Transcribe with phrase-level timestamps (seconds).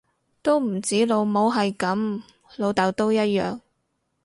[0.41, 2.23] 都唔止老母係噉，
[2.55, 3.59] 老竇都一樣